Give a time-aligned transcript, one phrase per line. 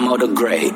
[0.00, 0.74] The Great.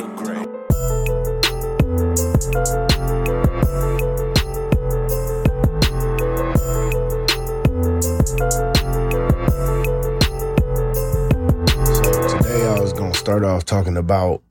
[11.89, 14.43] So today I was gonna start off talking about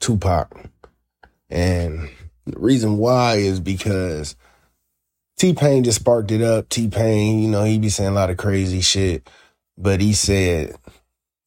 [0.00, 0.50] Tupac.
[1.48, 2.08] And
[2.46, 4.34] the reason why is because
[5.36, 6.68] T Pain just sparked it up.
[6.70, 9.28] T Pain, you know, he be saying a lot of crazy shit,
[9.78, 10.74] but he said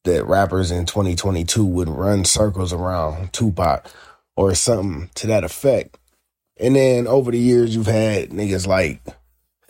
[0.06, 3.88] that rappers in 2022 would run circles around Tupac
[4.36, 5.98] or something to that effect.
[6.58, 9.00] And then over the years, you've had niggas like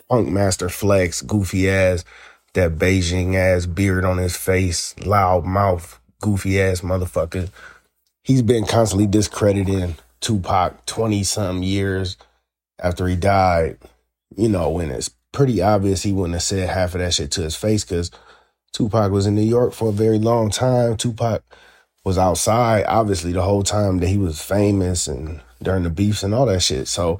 [0.09, 2.05] Funkmaster Flex, goofy ass,
[2.53, 7.49] that Beijing ass beard on his face, loud mouth, goofy ass motherfucker.
[8.23, 12.17] He's been constantly discrediting Tupac 20 some years
[12.79, 13.77] after he died,
[14.35, 17.41] you know, when it's pretty obvious he wouldn't have said half of that shit to
[17.41, 18.11] his face because
[18.77, 20.97] Tupac was in New York for a very long time.
[20.97, 21.41] Tupac
[22.05, 26.31] was outside, obviously, the whole time that he was famous and during the beefs and
[26.31, 26.87] all that shit.
[26.87, 27.17] So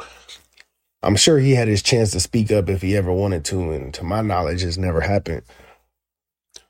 [1.01, 3.91] I'm sure he had his chance to speak up if he ever wanted to, and
[3.95, 5.41] to my knowledge, it's never happened.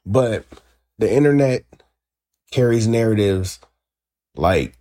[0.06, 0.46] But
[0.98, 1.66] the internet
[2.52, 3.60] carries narratives
[4.38, 4.78] like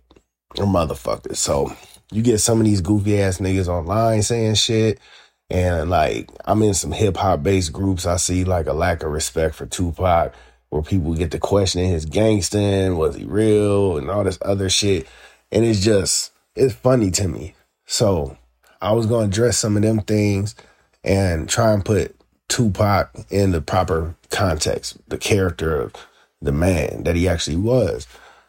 [0.57, 1.35] a motherfucker.
[1.35, 1.75] So
[2.13, 5.01] you get some of these goofy ass niggas online saying shit.
[5.49, 9.11] And like I'm in some hip hop based groups, I see like a lack of
[9.11, 10.33] respect for Tupac,
[10.69, 15.07] where people get to questioning his gangsting, was he real, and all this other shit.
[15.51, 17.55] And it's just it's funny to me.
[17.85, 18.37] So
[18.81, 20.55] I was gonna address some of them things
[21.03, 22.15] and try and put
[22.49, 25.93] Tupac in the proper context, the character of
[26.41, 28.07] the man that he actually was.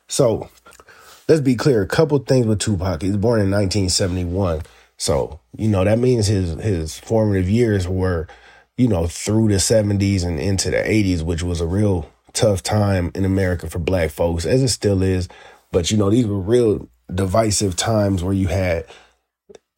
[0.09, 0.51] So
[1.29, 3.03] let's be clear, a couple things with Tupac.
[3.03, 4.63] He was born in 1971.
[4.99, 8.27] So, you know, that means his his formative years were,
[8.77, 13.11] you know, through the 70s and into the 80s, which was a real tough time
[13.15, 15.29] in America for black folks, as it still is.
[15.73, 18.87] But, you know, these were real divisive times where you had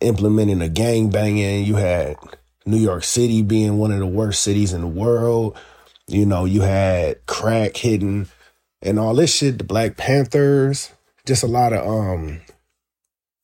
[0.01, 2.17] implementing a gang banging, you had
[2.67, 5.57] New York City being one of the worst cities in the world.
[6.07, 8.29] You know, you had crack hidden
[8.83, 10.93] and all this shit, the Black Panthers,
[11.27, 12.41] just a lot of um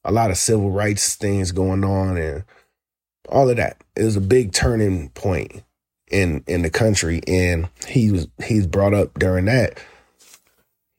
[0.07, 2.45] a lot of civil rights things going on and
[3.29, 3.83] all of that.
[3.97, 5.63] It was a big turning point
[6.11, 9.79] in in the country and he was he's brought up during that.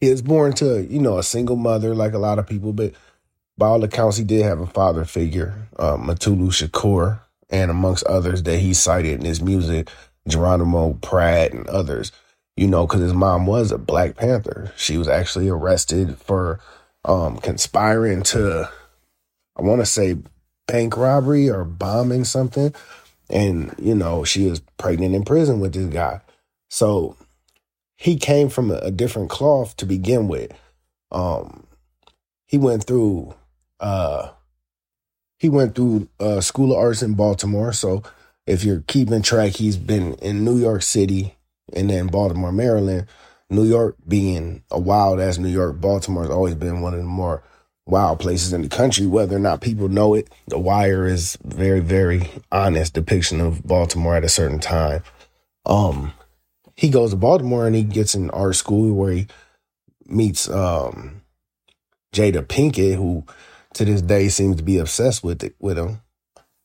[0.02, 2.94] He was born to, you know, a single mother like a lot of people, but
[3.58, 7.20] by all accounts he did have a father figure, uh, Mutulu Shakur,
[7.50, 9.90] and amongst others that he cited in his music,
[10.28, 12.12] Geronimo Pratt and others,
[12.56, 14.72] you know, because his mom was a Black Panther.
[14.76, 16.60] She was actually arrested for
[17.06, 18.70] um, conspiring to,
[19.58, 20.18] I want to say,
[20.68, 22.74] bank robbery or bombing something.
[23.30, 26.22] And, you know, she was pregnant in prison with this guy.
[26.70, 27.18] So
[27.96, 30.52] he came from a, different cloth to begin with.
[31.12, 31.68] Um,
[32.48, 33.36] he went through
[33.80, 34.30] uh
[35.38, 38.02] he went through uh school of arts in baltimore so
[38.48, 41.36] if you're keeping track he's been in new york city
[41.74, 43.06] and then baltimore maryland
[43.50, 47.06] new york being a wild ass new york baltimore has always been one of the
[47.06, 47.44] more
[47.88, 51.80] wild places in the country whether or not people know it the wire is very
[51.80, 55.02] very honest depiction of baltimore at a certain time
[55.66, 56.14] um
[56.76, 59.28] he goes to baltimore and he gets in art school where he
[60.06, 61.22] meets um
[62.14, 63.24] jada pinkett who
[63.78, 66.02] to this day seems to be obsessed with it with him.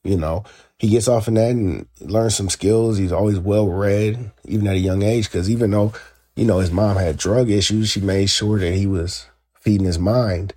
[0.03, 0.43] You know,
[0.79, 2.97] he gets off in that and learns some skills.
[2.97, 5.31] He's always well read, even at a young age.
[5.31, 5.93] Because even though
[6.35, 9.99] you know his mom had drug issues, she made sure that he was feeding his
[9.99, 10.53] mind.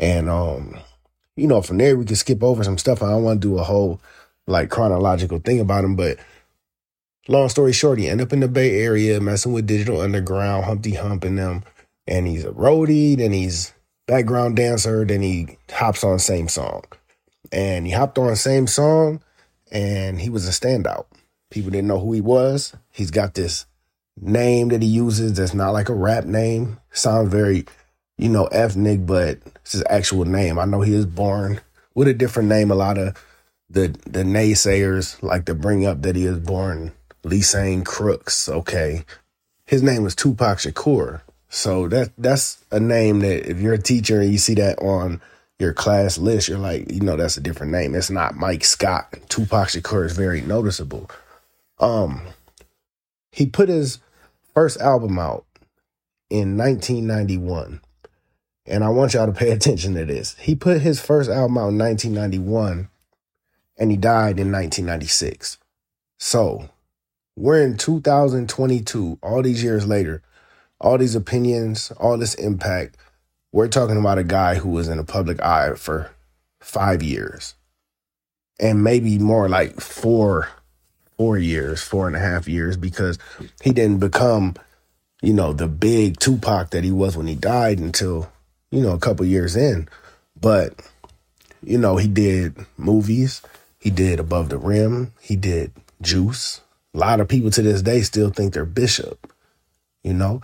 [0.00, 0.78] And um,
[1.36, 3.02] you know, from there we can skip over some stuff.
[3.02, 4.00] I don't want to do a whole
[4.46, 6.18] like chronological thing about him, but
[7.28, 10.94] long story short, he end up in the Bay Area messing with Digital Underground, Humpty
[10.94, 11.62] Hump, and them.
[12.06, 13.72] And he's a roadie, then he's
[14.06, 16.82] background dancer, then he hops on same song.
[17.52, 19.22] And he hopped on same song
[19.70, 21.06] and he was a standout.
[21.50, 22.74] People didn't know who he was.
[22.90, 23.66] He's got this
[24.20, 26.80] name that he uses that's not like a rap name.
[26.90, 27.66] Sounds very,
[28.20, 30.58] you know, ethnic, but it's his actual name.
[30.58, 31.60] I know he was born
[31.94, 32.70] with a different name.
[32.70, 33.16] A lot of
[33.70, 36.92] the the naysayers like to bring up that he was born
[37.24, 38.48] Lesane Crooks.
[38.48, 39.04] Okay.
[39.64, 41.22] His name was Tupac Shakur.
[41.48, 45.22] So that that's a name that if you're a teacher and you see that on
[45.58, 47.94] your class list, you're like, you know, that's a different name.
[47.94, 49.14] It's not Mike Scott.
[49.28, 51.10] Tupac Shakur is very noticeable.
[51.78, 52.22] Um,
[53.32, 53.98] he put his
[54.54, 55.46] first album out
[56.28, 57.80] in 1991,
[58.66, 60.36] and I want y'all to pay attention to this.
[60.38, 62.88] He put his first album out in 1991,
[63.78, 65.58] and he died in 1996.
[66.18, 66.68] So
[67.36, 70.22] we're in 2022, all these years later
[70.80, 72.96] all these opinions, all this impact.
[73.52, 76.10] we're talking about a guy who was in the public eye for
[76.60, 77.54] five years
[78.58, 80.48] and maybe more like four
[81.16, 83.18] four years four and a half years because
[83.62, 84.54] he didn't become
[85.22, 88.30] you know the big tupac that he was when he died until
[88.70, 89.88] you know a couple years in.
[90.40, 90.80] But
[91.62, 93.42] you know he did movies.
[93.78, 95.12] He did above the rim.
[95.20, 95.72] He did
[96.02, 96.60] juice.
[96.94, 99.30] A lot of people to this day still think they're bishop
[100.02, 100.40] you know?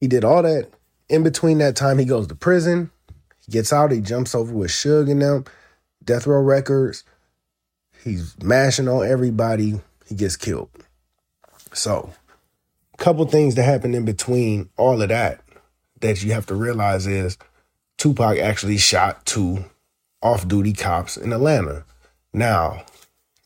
[0.00, 0.68] He did all that.
[1.08, 2.90] In between that time he goes to prison.
[3.44, 3.92] He gets out.
[3.92, 5.44] He jumps over with Suge and them.
[6.04, 7.04] Death Row Records.
[8.02, 9.80] He's mashing on everybody.
[10.08, 10.70] He gets killed.
[11.72, 12.12] So,
[12.98, 15.40] couple things that happen in between all of that
[16.02, 17.38] that you have to realize is
[17.98, 19.64] Tupac actually shot two
[20.20, 21.84] off duty cops in Atlanta.
[22.32, 22.84] Now,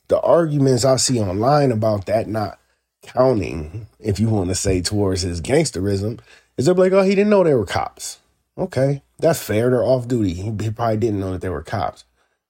[0.09, 2.59] the arguments I see online about that not
[3.03, 6.21] counting, if you want to say, towards his gangsterism,
[6.57, 8.19] is they're like, oh, he didn't know they were cops.
[8.59, 9.71] Okay, that's fair.
[9.71, 10.35] They're off duty.
[10.35, 12.05] He, he probably didn't know that they were cops.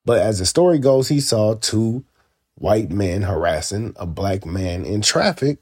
[0.05, 2.05] But as the story goes, he saw two
[2.55, 5.59] white men harassing a black man in traffic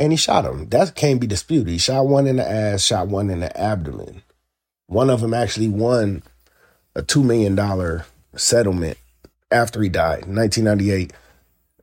[0.00, 0.68] and he shot him.
[0.70, 1.68] That can't be disputed.
[1.68, 4.22] He shot one in the ass, shot one in the abdomen.
[4.86, 6.22] One of them actually won
[6.96, 8.02] a $2 million
[8.34, 8.98] settlement
[9.52, 10.24] after he died.
[10.24, 11.12] In 1998,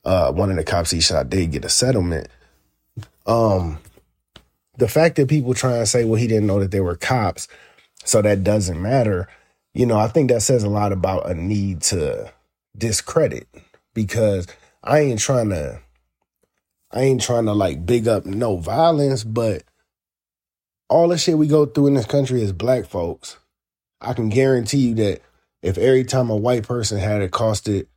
[0.03, 2.27] uh, one of the cops he shot did get a settlement.
[3.25, 3.79] Um,
[4.77, 7.47] the fact that people try and say, well, he didn't know that they were cops,
[8.03, 9.29] so that doesn't matter
[9.77, 12.33] you know, I think that says a lot about a need to
[12.75, 13.47] discredit
[13.93, 14.47] because
[14.83, 15.79] I ain't trying to
[16.91, 19.63] I ain't trying to like big up no violence, but
[20.89, 23.37] all the shit we go through in this country as black folks,
[23.99, 25.21] I can guarantee you that
[25.61, 27.87] if every time a white person had accosted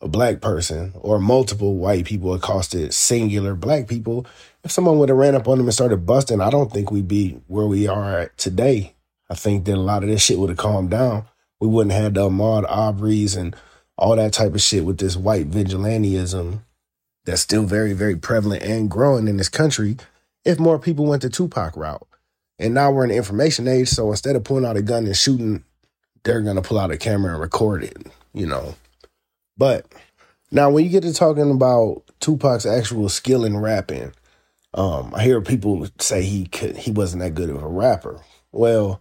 [0.00, 4.26] a black person or multiple white people accosted singular black people,
[4.64, 7.08] if someone would have ran up on them and started busting, I don't think we'd
[7.08, 8.94] be where we are today
[9.30, 11.24] I think that a lot of this shit would have calmed down.
[11.60, 13.56] We wouldn't have the Ahmaud Arbery's and
[13.96, 16.60] all that type of shit with this white vigilantism
[17.24, 19.96] that's still very, very prevalent and growing in this country
[20.44, 22.06] if more people went the Tupac route.
[22.58, 25.16] And now we're in the information age, so instead of pulling out a gun and
[25.16, 25.64] shooting,
[26.22, 27.96] they're gonna pull out a camera and record it,
[28.32, 28.74] you know.
[29.56, 29.86] But
[30.50, 34.12] now when you get to talking about Tupac's actual skill in rapping,
[34.72, 38.20] um, I hear people say he could he wasn't that good of a rapper.
[38.52, 39.00] Well,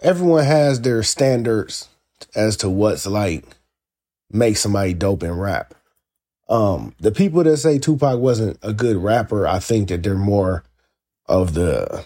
[0.00, 1.88] everyone has their standards
[2.34, 3.44] as to what's like
[4.30, 5.74] make somebody dope in rap.
[6.52, 10.64] Um, the people that say Tupac wasn't a good rapper, I think that they're more
[11.24, 12.04] of the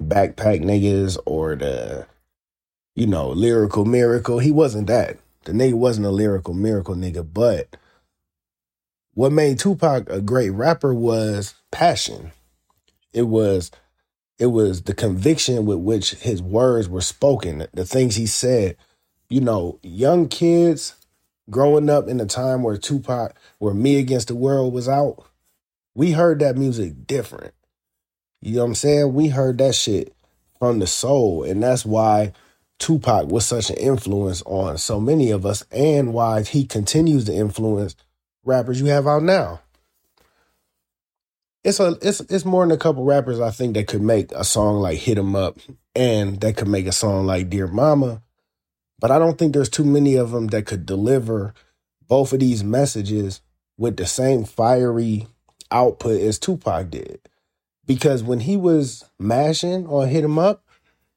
[0.00, 2.06] backpack niggas or the,
[2.94, 4.38] you know, lyrical miracle.
[4.38, 5.18] He wasn't that.
[5.46, 7.76] The nigga wasn't a lyrical miracle nigga, but
[9.14, 12.30] what made Tupac a great rapper was passion.
[13.12, 13.72] It was
[14.38, 18.76] it was the conviction with which his words were spoken, the things he said.
[19.28, 20.94] You know, young kids
[21.50, 25.24] growing up in a time where Tupac, where Me Against the World was out,
[25.94, 27.54] we heard that music different.
[28.40, 29.14] You know what I'm saying?
[29.14, 30.14] We heard that shit
[30.58, 31.44] from the soul.
[31.44, 32.32] And that's why
[32.78, 37.34] Tupac was such an influence on so many of us and why he continues to
[37.34, 37.96] influence
[38.44, 39.60] rappers you have out now
[41.62, 44.44] it's a it's it's more than a couple rappers I think that could make a
[44.44, 45.58] song like Hit 'em Up
[45.94, 48.22] and that could make a song like Dear Mama.
[49.00, 51.54] But I don't think there's too many of them that could deliver
[52.06, 53.40] both of these messages
[53.78, 55.26] with the same fiery
[55.70, 57.20] output as Tupac did.
[57.86, 60.64] Because when he was mashing or Hit 'em Up,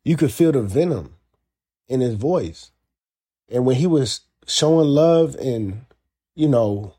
[0.06, 1.16] you could feel the venom
[1.88, 2.72] in his voice.
[3.50, 5.86] And when he was showing love and,
[6.36, 6.94] you know,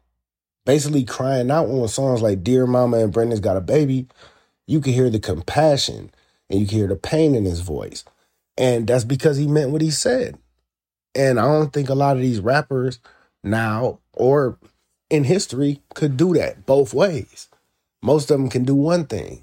[0.66, 4.06] basically crying out on songs like Dear Mama and Brenda's Got a Baby,
[4.66, 6.10] you could hear the compassion
[6.50, 8.04] and you could hear the pain in his voice.
[8.56, 10.38] And that's because he meant what he said.
[11.14, 12.98] And I don't think a lot of these rappers
[13.42, 14.58] now or
[15.10, 17.48] in history could do that both ways.
[18.02, 19.42] Most of them can do one thing.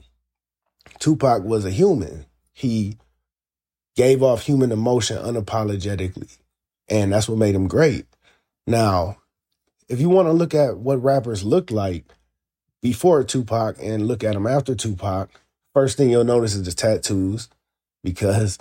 [1.00, 2.26] Tupac was a human.
[2.54, 2.98] He
[3.96, 6.38] gave off human emotion unapologetically.
[6.88, 8.06] And that's what made him great.
[8.68, 9.18] Now,
[9.88, 12.06] if you want to look at what rappers looked like
[12.82, 15.30] before Tupac and look at them after Tupac,
[15.74, 17.50] first thing you'll notice is the tattoos
[18.04, 18.58] because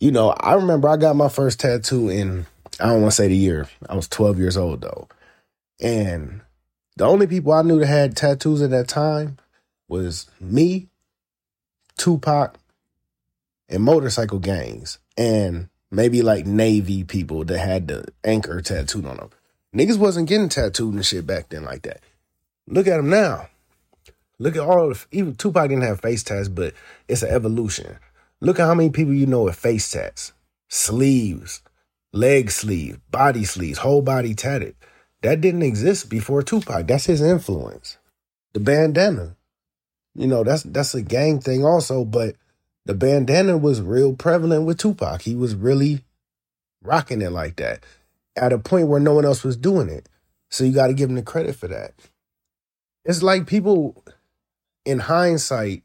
[0.00, 2.46] you know, I remember I got my first tattoo in
[2.78, 3.68] I don't want to say the year.
[3.88, 5.08] I was 12 years old though.
[5.80, 6.42] And
[6.96, 9.38] the only people I knew that had tattoos at that time
[9.88, 10.88] was me,
[11.96, 12.58] Tupac,
[13.68, 19.30] and motorcycle gangs, and maybe like Navy people that had the anchor tattooed on them.
[19.74, 22.00] Niggas wasn't getting tattooed and shit back then like that.
[22.66, 23.48] Look at them now.
[24.38, 26.74] Look at all of even Tupac didn't have face tats, but
[27.08, 27.98] it's an evolution.
[28.40, 30.32] Look at how many people you know with face tats,
[30.68, 31.62] sleeves,
[32.12, 34.76] leg sleeves, body sleeves, whole body tatted.
[35.22, 36.86] That didn't exist before Tupac.
[36.86, 37.98] That's his influence.
[38.52, 39.36] The bandana.
[40.14, 42.36] You know, that's that's a gang thing also, but
[42.84, 45.22] the bandana was real prevalent with Tupac.
[45.22, 46.04] He was really
[46.82, 47.84] rocking it like that
[48.36, 50.08] at a point where no one else was doing it.
[50.50, 51.94] So you got to give him the credit for that.
[53.04, 54.04] It's like people
[54.84, 55.82] in hindsight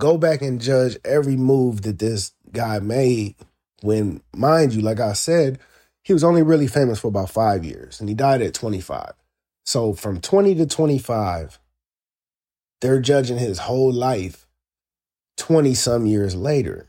[0.00, 3.36] go back and judge every move that this guy made
[3.82, 5.60] when, mind you, like I said,
[6.02, 9.12] he was only really famous for about five years and he died at 25.
[9.64, 11.60] So from 20 to 25,
[12.80, 14.46] they're judging his whole life
[15.36, 16.88] 20 some years later.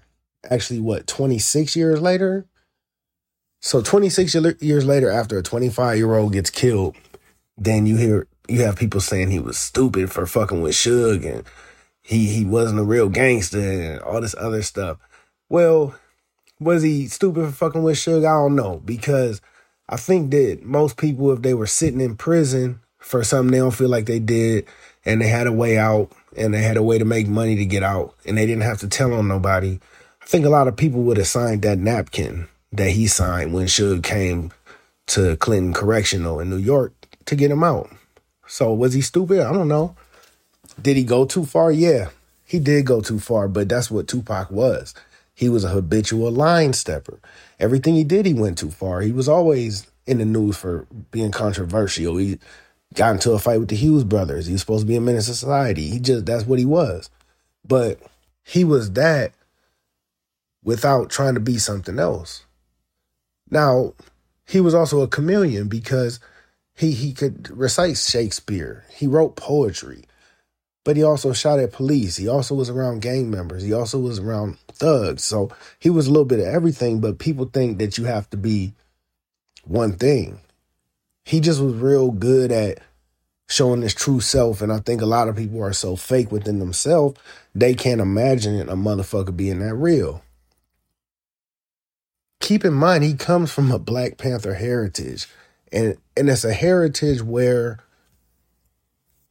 [0.50, 2.46] Actually, what, 26 years later?
[3.62, 6.96] So 26 years later, after a 25 year old gets killed,
[7.58, 11.44] then you hear you have people saying he was stupid for fucking with Suge and
[12.12, 14.98] he he wasn't a real gangster and all this other stuff.
[15.48, 15.96] Well,
[16.60, 18.25] was he stupid for fucking with Suge?
[18.25, 19.41] I don't know because
[19.88, 23.72] I think that most people, if they were sitting in prison for something they don't
[23.72, 24.65] feel like they did,
[25.06, 27.65] and they had a way out, and they had a way to make money to
[27.65, 29.80] get out, and they didn't have to tell on nobody,
[30.22, 33.68] I think a lot of people would have signed that napkin that he signed when
[33.68, 34.51] Suge came
[35.08, 36.94] to Clinton Correctional in New York
[37.25, 37.89] to get him out.
[38.48, 39.39] So was he stupid?
[39.39, 39.96] I don't know.
[40.82, 41.72] Did he go too far?
[41.72, 42.10] Yeah,
[42.44, 44.94] he did go too far, but that's what Tupac was.
[45.34, 47.20] He was a habitual line stepper.
[47.60, 49.02] Everything he did, he went too far.
[49.02, 52.18] He was always in the news for being controversial.
[52.18, 52.40] He
[52.94, 54.48] got into a fight with the Hughes brothers.
[54.48, 55.88] He was supposed to be a menace to society.
[55.88, 57.10] He just, that's what he was.
[57.68, 58.00] But
[58.44, 59.34] he was that
[60.64, 62.46] without trying to be something else.
[63.50, 63.94] Now,
[64.46, 66.20] he was also a chameleon because
[66.76, 68.86] he he could recite Shakespeare.
[68.90, 70.06] He wrote poetry.
[70.84, 72.18] But he also shot at police.
[72.18, 73.64] He also was around gang members.
[73.64, 75.24] He also was around thugs.
[75.24, 78.38] So he was a little bit of everything, but people think that you have to
[78.38, 78.74] be
[79.64, 80.40] one thing.
[81.24, 82.80] He just was real good at
[83.48, 84.62] showing his true self.
[84.62, 87.20] And I think a lot of people are so fake within themselves,
[87.54, 90.24] they can't imagine a motherfucker being that real
[92.42, 95.28] keep in mind he comes from a Black Panther heritage,
[95.72, 97.80] and and it's a heritage where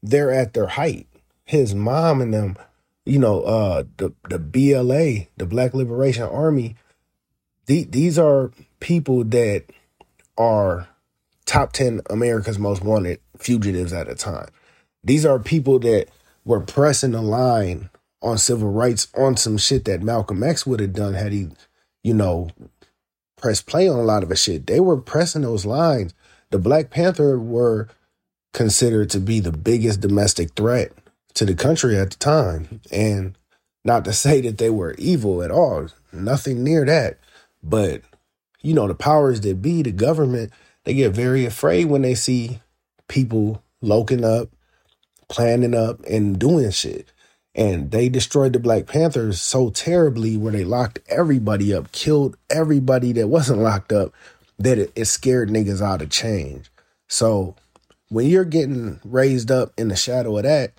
[0.03, 1.07] they're at their height.
[1.51, 2.57] His mom and them,
[3.05, 6.77] you know, uh, the the BLA, the Black Liberation Army.
[7.67, 9.65] The, these are people that
[10.39, 10.87] are
[11.47, 14.47] top 10 America's most wanted fugitives at a time.
[15.03, 16.07] These are people that
[16.45, 17.91] were pressing the line
[18.23, 21.49] on civil rights on some shit that Malcolm X would have done had he,
[22.05, 22.51] you know,
[23.37, 24.69] press play on a lot of the shit.
[24.69, 26.15] They were pressing those lines.
[26.51, 27.89] The Black Panther were
[28.53, 30.93] considered to be the biggest domestic threat
[31.41, 32.83] to the country at the time.
[32.93, 33.37] And
[33.83, 37.19] not to say that they were evil at all, nothing near that.
[37.63, 38.03] But,
[38.61, 40.53] you know, the powers that be, the government,
[40.85, 42.61] they get very afraid when they see
[43.09, 44.51] people loking up,
[45.29, 47.11] planning up, and doing shit.
[47.55, 53.13] And they destroyed the Black Panthers so terribly where they locked everybody up, killed everybody
[53.13, 54.13] that wasn't locked up,
[54.59, 56.71] that it, it scared niggas out of change.
[57.09, 57.57] So
[58.11, 60.75] when you're getting raised up in the shadow of that,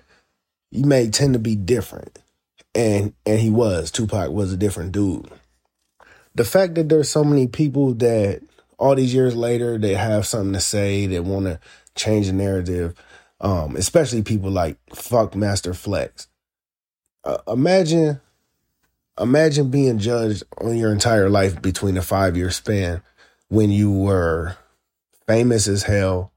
[0.72, 2.18] you may tend to be different.
[2.74, 3.90] And and he was.
[3.90, 5.28] Tupac was a different dude.
[6.34, 8.42] The fact that there's so many people that
[8.78, 11.60] all these years later they have something to say, that want to
[11.94, 12.94] change the narrative,
[13.40, 16.26] um, especially people like fuck Master Flex
[17.24, 18.20] uh, imagine
[19.20, 23.02] imagine being judged on your entire life between a five year span
[23.48, 24.56] when you were
[25.26, 26.32] famous as hell.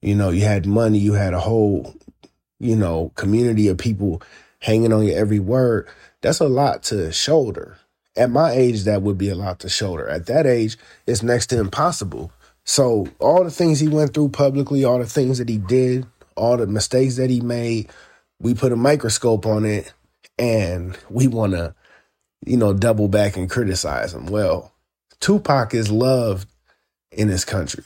[0.00, 1.94] You know, you had money, you had a whole,
[2.62, 4.22] you know, community of people
[4.60, 5.88] hanging on your every word.
[6.20, 7.76] That's a lot to shoulder.
[8.16, 10.08] At my age, that would be a lot to shoulder.
[10.08, 12.30] At that age, it's next to impossible.
[12.64, 16.56] So, all the things he went through publicly, all the things that he did, all
[16.56, 17.90] the mistakes that he made,
[18.40, 19.92] we put a microscope on it
[20.38, 21.74] and we want to,
[22.46, 24.26] you know, double back and criticize him.
[24.26, 24.72] Well,
[25.18, 26.48] Tupac is loved
[27.10, 27.84] in this country.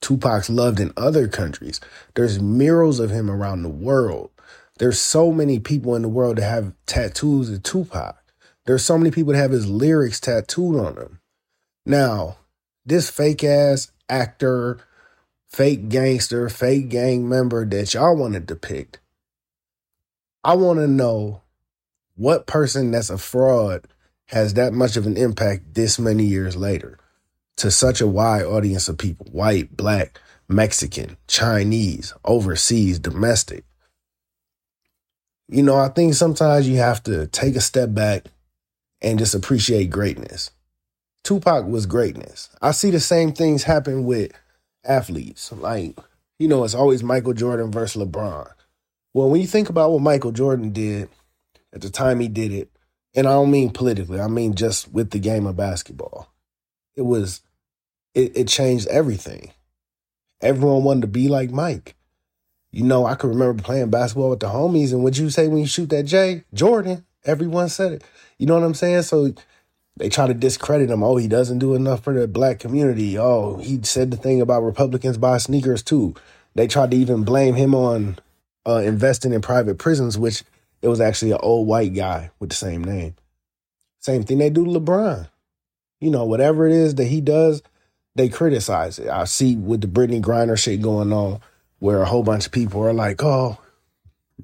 [0.00, 1.80] Tupac's loved in other countries.
[2.14, 4.30] There's murals of him around the world.
[4.78, 8.16] There's so many people in the world that have tattoos of Tupac.
[8.64, 11.20] There's so many people that have his lyrics tattooed on them.
[11.84, 12.36] Now,
[12.86, 14.78] this fake ass actor,
[15.48, 19.00] fake gangster, fake gang member that y'all want to depict,
[20.44, 21.42] I want to know
[22.14, 23.86] what person that's a fraud
[24.26, 26.98] has that much of an impact this many years later
[27.58, 33.64] to such a wide audience of people white, black, Mexican, Chinese, overseas, domestic?
[35.48, 38.24] You know, I think sometimes you have to take a step back
[39.00, 40.50] and just appreciate greatness.
[41.24, 42.50] Tupac was greatness.
[42.60, 44.32] I see the same things happen with
[44.84, 45.52] athletes.
[45.52, 45.98] Like,
[46.38, 48.50] you know, it's always Michael Jordan versus LeBron.
[49.14, 51.08] Well, when you think about what Michael Jordan did
[51.72, 52.70] at the time he did it,
[53.14, 56.32] and I don't mean politically, I mean just with the game of basketball,
[56.94, 57.40] it was,
[58.14, 59.52] it, it changed everything.
[60.40, 61.96] Everyone wanted to be like Mike.
[62.70, 65.58] You know, I can remember playing basketball with the homies, and what you say when
[65.58, 66.44] you shoot that J?
[66.52, 67.04] Jordan.
[67.24, 68.04] Everyone said it.
[68.38, 69.02] You know what I'm saying?
[69.02, 69.32] So
[69.96, 71.02] they try to discredit him.
[71.02, 73.18] Oh, he doesn't do enough for the black community.
[73.18, 76.14] Oh, he said the thing about Republicans buy sneakers too.
[76.54, 78.18] They tried to even blame him on
[78.66, 80.44] uh, investing in private prisons, which
[80.82, 83.16] it was actually an old white guy with the same name.
[83.98, 85.28] Same thing they do to LeBron.
[86.00, 87.62] You know, whatever it is that he does,
[88.18, 89.08] they criticize it.
[89.08, 91.40] I see with the Brittney Griner shit going on,
[91.78, 93.58] where a whole bunch of people are like, "Oh,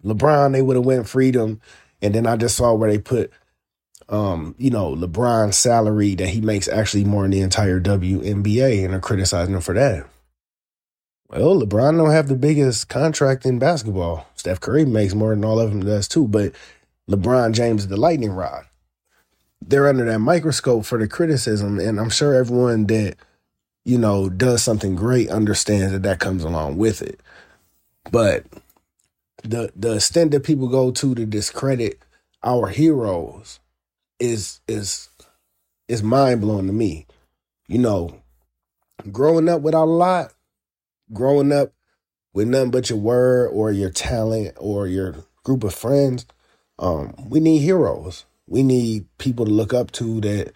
[0.04, 1.60] LeBron, they would have went freedom,"
[2.00, 3.30] and then I just saw where they put,
[4.08, 8.94] um, you know, LeBron's salary that he makes actually more than the entire WNBA, and
[8.94, 10.06] are criticizing him for that.
[11.30, 14.28] Well, LeBron don't have the biggest contract in basketball.
[14.36, 16.52] Steph Curry makes more than all of them does too, but
[17.10, 18.66] LeBron James is the lightning rod.
[19.60, 23.16] They're under that microscope for the criticism, and I'm sure everyone that
[23.84, 27.20] you know does something great understands that that comes along with it.
[28.10, 28.44] But
[29.42, 32.00] the the extent that people go to to discredit
[32.42, 33.60] our heroes
[34.18, 35.08] is is
[35.88, 37.06] is mind blowing to me.
[37.68, 38.22] You know,
[39.10, 40.32] growing up without a lot,
[41.12, 41.72] growing up
[42.32, 45.14] with nothing but your word or your talent or your
[45.44, 46.26] group of friends,
[46.78, 48.24] um, we need heroes.
[48.46, 50.52] We need people to look up to that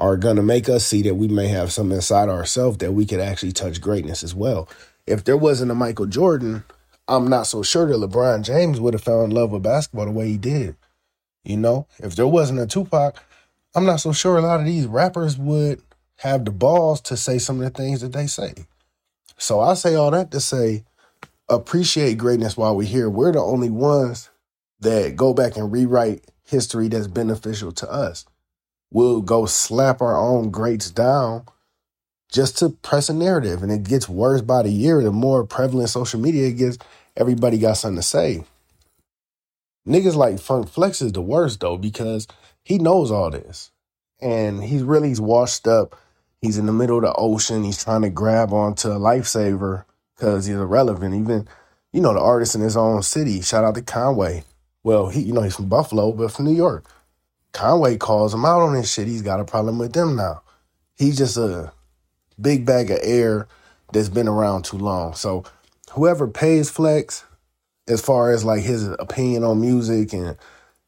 [0.00, 3.04] are going to make us see that we may have some inside ourselves that we
[3.04, 4.68] could actually touch greatness as well.
[5.06, 6.64] If there wasn't a Michael Jordan,
[7.06, 10.28] I'm not so sure that LeBron James would have in love with basketball the way
[10.28, 10.74] he did.
[11.44, 13.22] You know, if there wasn't a Tupac,
[13.74, 15.82] I'm not so sure a lot of these rappers would
[16.16, 18.54] have the balls to say some of the things that they say.
[19.36, 20.84] So I say all that to say,
[21.48, 23.10] appreciate greatness while we're here.
[23.10, 24.30] We're the only ones
[24.80, 28.24] that go back and rewrite history that's beneficial to us.
[28.90, 31.44] We'll go slap our own greats down
[32.30, 33.62] just to press a narrative.
[33.62, 35.02] And it gets worse by the year.
[35.02, 36.78] The more prevalent social media gets,
[37.16, 38.44] everybody got something to say.
[39.86, 42.26] Niggas like Funk Flex is the worst though, because
[42.62, 43.70] he knows all this.
[44.20, 45.96] And he's really he's washed up
[46.40, 47.64] He's in the middle of the ocean.
[47.64, 49.84] He's trying to grab onto a lifesaver
[50.16, 51.14] because he's irrelevant.
[51.14, 51.46] Even,
[51.92, 53.42] you know, the artist in his own city.
[53.42, 54.44] Shout out to Conway.
[54.82, 56.86] Well, he, you know, he's from Buffalo, but from New York.
[57.52, 59.08] Conway calls him out on this shit.
[59.08, 60.42] He's got a problem with them now.
[60.96, 61.72] He's just a
[62.40, 63.48] big bag of air
[63.92, 65.14] that's been around too long.
[65.14, 65.44] So
[65.92, 67.24] whoever pays Flex,
[67.88, 70.36] as far as like his opinion on music and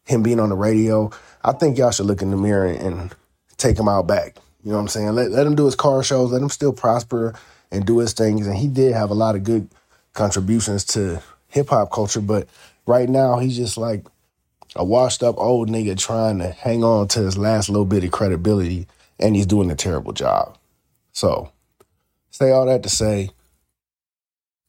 [0.05, 1.11] him being on the radio,
[1.42, 3.14] I think y'all should look in the mirror and
[3.57, 4.37] take him out back.
[4.62, 5.14] You know what I'm saying?
[5.14, 7.35] Let, let him do his car shows, let him still prosper
[7.70, 8.46] and do his things.
[8.46, 9.68] And he did have a lot of good
[10.12, 12.48] contributions to hip hop culture, but
[12.87, 14.05] right now he's just like
[14.75, 18.11] a washed up old nigga trying to hang on to his last little bit of
[18.11, 18.87] credibility,
[19.19, 20.57] and he's doing a terrible job.
[21.13, 21.53] So,
[22.31, 23.31] say all that to say,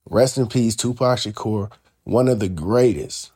[0.10, 1.72] rest in peace, Tupac Shakur,
[2.04, 3.32] one of the greatest,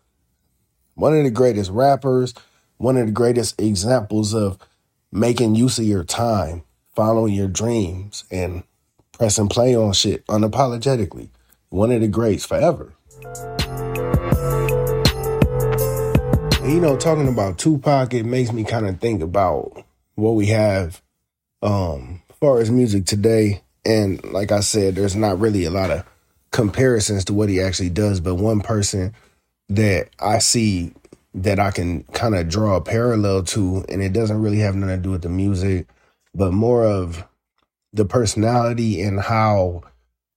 [0.96, 2.34] one of the greatest rappers,
[2.78, 4.58] one of the greatest examples of
[5.12, 6.64] making use of your time,
[6.96, 8.64] following your dreams, and
[9.14, 11.30] pressing play on shit unapologetically.
[11.70, 12.94] One of the greats forever.
[16.68, 19.84] You know, talking about Tupac, it makes me kind of think about
[20.16, 21.02] what we have
[21.62, 23.62] um far as music today.
[23.86, 26.04] And like I said, there's not really a lot of
[26.52, 29.14] comparisons to what he actually does, but one person
[29.70, 30.94] that I see
[31.34, 34.98] that I can kind of draw a parallel to, and it doesn't really have nothing
[34.98, 35.88] to do with the music,
[36.36, 37.24] but more of
[37.94, 39.84] the personality and how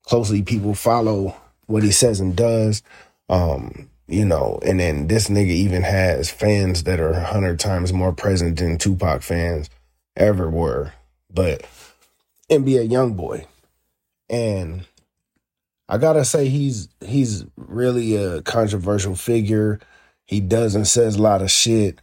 [0.04, 2.82] closely people follow what he says and does.
[3.28, 7.92] Um, you know, and then this nigga even has fans that are a hundred times
[7.92, 9.70] more present than Tupac fans
[10.16, 10.92] ever were.
[11.32, 11.64] But
[12.50, 13.46] NBA Youngboy.
[14.28, 14.84] And
[15.88, 19.80] I gotta say he's he's really a controversial figure
[20.30, 21.98] he does and says a lot of shit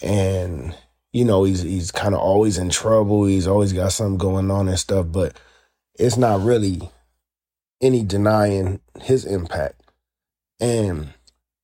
[0.00, 0.72] and
[1.12, 4.68] you know he's he's kind of always in trouble he's always got something going on
[4.68, 5.36] and stuff but
[5.98, 6.88] it's not really
[7.80, 9.80] any denying his impact
[10.60, 11.12] and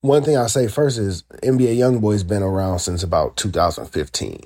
[0.02, 4.40] one thing i'll say first is nba youngboy's been around since about 2015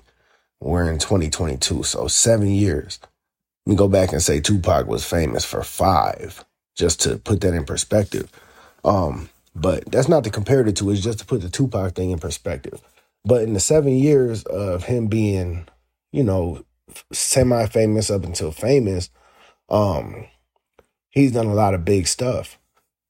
[0.61, 2.99] we're in 2022 so seven years
[3.67, 6.45] let me go back and say tupac was famous for five
[6.77, 8.31] just to put that in perspective
[8.85, 10.91] um but that's not to compare the two.
[10.91, 12.81] It's just to put the Tupac thing in perspective.
[13.25, 15.67] But in the seven years of him being,
[16.13, 16.65] you know,
[17.13, 19.11] semi famous up until famous,
[19.69, 20.27] um,
[21.11, 22.59] he's done a lot of big stuff.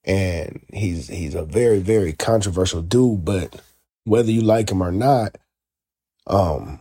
[0.05, 3.61] And he's he's a very, very controversial dude, but
[4.05, 5.37] whether you like him or not,
[6.27, 6.81] um,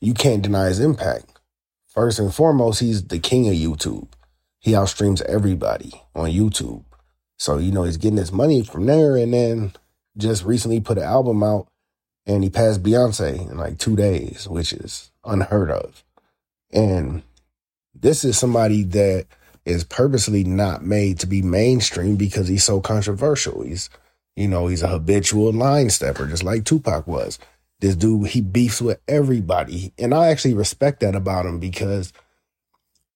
[0.00, 1.38] you can't deny his impact.
[1.88, 4.08] First and foremost, he's the king of YouTube.
[4.58, 6.84] He outstreams everybody on YouTube.
[7.38, 9.72] So, you know, he's getting his money from there and then
[10.16, 11.66] just recently put an album out
[12.26, 16.04] and he passed Beyonce in like two days, which is unheard of.
[16.72, 17.22] And
[17.94, 19.26] this is somebody that
[19.64, 23.62] is purposely not made to be mainstream because he's so controversial.
[23.62, 23.90] He's,
[24.36, 27.38] you know, he's a habitual line stepper, just like Tupac was.
[27.80, 29.92] This dude, he beefs with everybody.
[29.98, 32.12] And I actually respect that about him because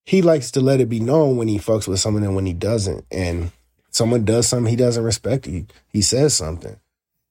[0.04, 2.52] he likes to let it be known when he fucks with someone and when he
[2.52, 3.04] doesn't.
[3.10, 3.52] And
[3.90, 6.78] someone does something he doesn't respect, he, he says something.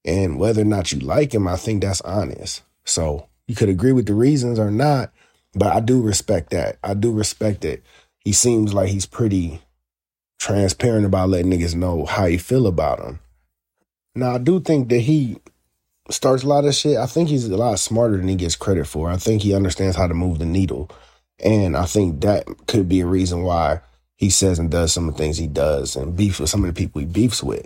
[0.04, 2.62] And whether or not you like him, I think that's honest.
[2.84, 5.12] So you could agree with the reasons or not,
[5.54, 6.78] but I do respect that.
[6.84, 7.84] I do respect it.
[8.26, 9.62] He seems like he's pretty
[10.40, 13.20] transparent about letting niggas know how he feel about him.
[14.16, 15.38] Now I do think that he
[16.10, 16.98] starts a lot of shit.
[16.98, 19.10] I think he's a lot smarter than he gets credit for.
[19.10, 20.90] I think he understands how to move the needle.
[21.44, 23.82] And I think that could be a reason why
[24.16, 26.74] he says and does some of the things he does and beefs with some of
[26.74, 27.66] the people he beefs with.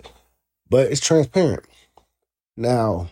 [0.68, 1.64] But it's transparent.
[2.56, 3.08] Now,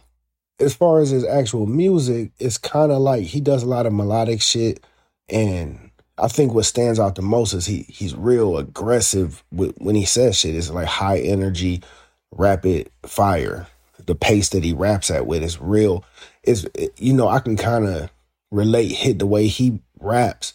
[0.59, 3.93] as far as his actual music, it's kind of like he does a lot of
[3.93, 4.85] melodic shit.
[5.29, 5.88] And
[6.21, 10.05] I think what stands out the most is he he's real aggressive with, when he
[10.05, 10.55] says shit.
[10.55, 11.83] It's like high energy,
[12.31, 13.67] rapid fire.
[14.05, 16.05] The pace that he raps at with is real.
[16.43, 18.11] Is you know I can kind of
[18.51, 20.55] relate hit the way he raps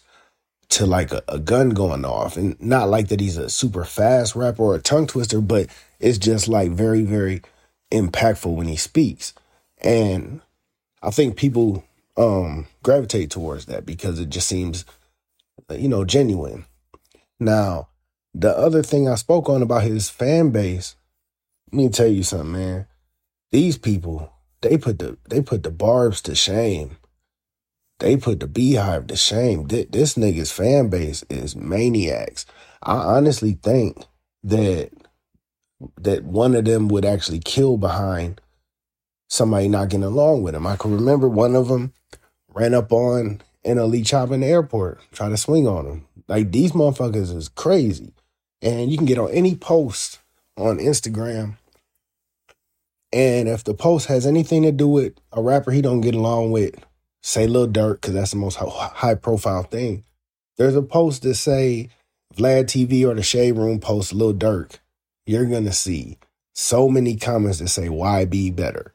[0.70, 4.34] to like a, a, gun going off, and not like that he's a super fast
[4.34, 5.68] rapper or a tongue twister, but
[6.00, 7.42] it's just like very very
[7.92, 9.34] impactful when he speaks.
[9.78, 10.40] And
[11.02, 11.84] I think people
[12.16, 14.84] um gravitate towards that because it just seems
[15.70, 16.66] Uh, you know genuine.
[17.40, 17.88] Now,
[18.34, 20.96] the other thing I spoke on about his fan base,
[21.72, 22.86] let me tell you something, man.
[23.52, 26.96] These people, they put the they put the Barbz to shame.
[28.00, 29.68] They put the BeyHive to shame.
[29.68, 32.44] This nigga's fan base is maniacs.
[32.82, 34.04] I honestly think
[34.42, 34.90] that
[36.00, 38.40] that one of them would actually kill behind
[39.28, 40.66] somebody not getting along with him.
[40.66, 41.92] I can remember one of them
[42.48, 46.06] ran up on NLE Choppa in the airport, try to swing on him.
[46.28, 48.12] Like these motherfuckers is crazy.
[48.62, 50.20] And you can get on any post
[50.56, 51.56] on Instagram.
[53.12, 56.50] And if the post has anything to do with a rapper he don't get along
[56.50, 56.74] with,
[57.22, 60.04] say Lil Durk, because that's the most high profile thing.
[60.56, 61.90] There's a post that say
[62.36, 64.78] Vlad TV or the Shade Room post Lil Durk
[65.26, 66.18] you're to see
[66.52, 68.92] so many comments that say, YB better?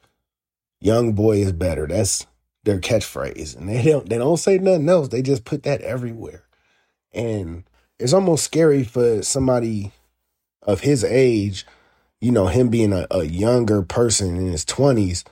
[0.80, 1.88] Young boy is better.
[1.88, 2.26] That's
[2.64, 3.56] their catchphrase.
[3.56, 5.10] And they don't, they don't say nothing else.
[5.10, 6.44] They just put that everywhere.
[7.14, 7.64] And
[7.98, 9.92] it's almost scary for somebody
[10.62, 11.66] of his age,
[12.22, 15.24] you know, him being a, a younger person in his 20s.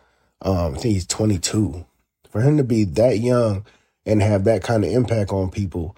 [0.41, 1.85] Um, I think he's 22.
[2.29, 3.65] For him to be that young
[4.05, 5.95] and have that kind of impact on people,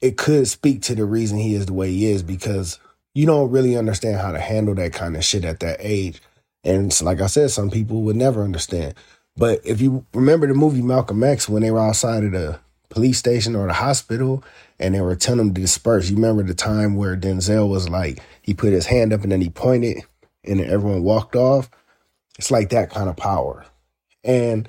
[0.00, 2.78] it could speak to the reason he is the way he is because
[3.14, 6.20] you don't really understand how to handle that kind of shit at that age.
[6.64, 8.94] And like I said, some people would never understand.
[9.36, 12.58] But if you remember the movie Malcolm X when they were outside of the
[12.90, 14.44] police station or the hospital
[14.78, 18.20] and they were telling them to disperse, you remember the time where Denzel was like,
[18.42, 20.02] he put his hand up and then he pointed
[20.44, 21.70] and then everyone walked off?
[22.38, 23.64] It's like that kind of power.
[24.24, 24.68] And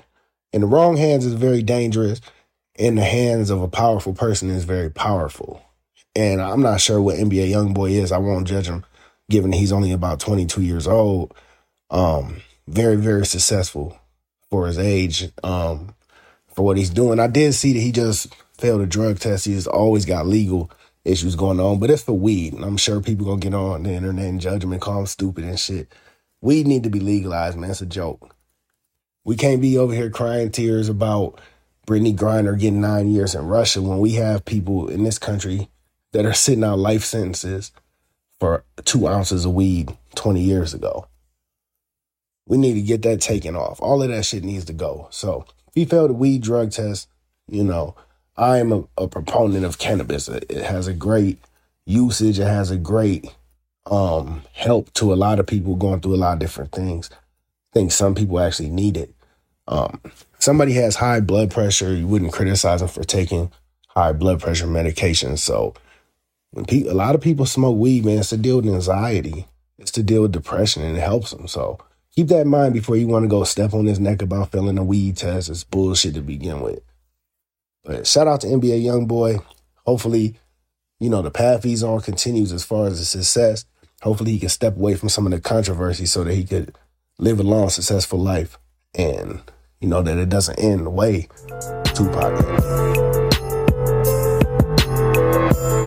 [0.54, 2.22] in the wrong hands is very dangerous.
[2.76, 5.62] In the hands of a powerful person is very powerful.
[6.16, 8.12] And I'm not sure what NBA Youngboy is.
[8.12, 8.86] I won't judge him,
[9.30, 11.34] given he's only about 22 years old.
[11.90, 14.00] Um, very, very successful
[14.54, 15.96] for his age, um,
[16.54, 17.20] for what he's doing.
[17.20, 19.46] I did see that he just failed a drug test.
[19.46, 20.70] He's always got legal
[21.04, 22.54] issues going on, but it's for weed.
[22.54, 25.06] And I'm sure people gonna get on the internet and judge him and call him
[25.08, 25.92] stupid and shit.
[26.40, 27.72] Weed need to be legalized, man.
[27.72, 28.36] It's a joke.
[29.26, 31.42] We can't be over here crying tears about
[31.88, 35.68] Brittney Griner getting nine years in Russia when we have people in this country
[36.12, 37.72] that are sitting out life sentences
[38.40, 41.08] for two ounces of weed 20 years ago.
[42.46, 43.82] We need to get that taken off.
[43.82, 45.08] All of that shit needs to go.
[45.12, 47.08] So if he failed a weed drug test,
[47.48, 47.96] you know,
[48.36, 50.28] I am a, a proponent of cannabis.
[50.28, 51.40] It, has a great
[51.86, 52.40] usage.
[52.40, 53.34] It has a great
[53.90, 57.10] um, help to a lot of people going through a lot of different things.
[57.12, 59.14] I think some people actually need it.
[59.68, 60.02] Um,
[60.40, 63.52] somebody has high blood pressure, you wouldn't criticize them for taking
[63.88, 65.38] high blood pressure medication.
[65.38, 65.74] So
[66.52, 69.48] when pe- a lot of people smoke weed, man, it's to deal with anxiety.
[69.78, 71.48] It's to deal with depression, and it helps them.
[71.48, 71.80] So
[72.16, 74.78] keep that in mind before you want to go step on his neck about failing
[74.78, 75.50] a weed test.
[75.50, 76.82] It's bullshit to begin with.
[77.84, 79.44] But shout out to NBA Youngboy.
[79.86, 80.36] Hopefully,
[81.00, 83.66] you know, the path he's on continues as far as the success.
[84.02, 86.76] Hopefully he can step away from some of the controversy so that he could
[87.20, 88.58] live a long, successful life
[88.94, 89.42] and,
[89.80, 91.28] you know, that it doesn't end the way
[91.94, 92.93] Tupac